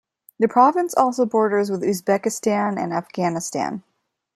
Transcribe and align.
The 0.39 0.47
province 0.47 0.95
also 0.95 1.27
borders 1.27 1.69
with 1.69 1.83
Uzbekistan 1.83 2.79
and 2.79 2.91
Afghanistan. 2.91 3.83